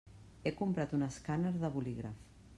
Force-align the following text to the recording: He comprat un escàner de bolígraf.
He 0.45 0.53
comprat 0.61 0.95
un 0.99 1.05
escàner 1.09 1.53
de 1.61 1.73
bolígraf. 1.79 2.27